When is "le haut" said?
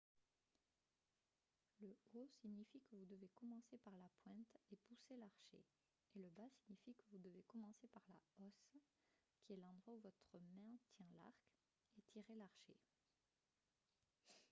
1.81-2.25